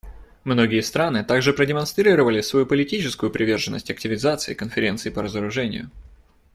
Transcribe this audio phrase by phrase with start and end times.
[0.45, 5.91] Многие страны также продемонстрировали свою политическую приверженность активизации Конференции по разоружению.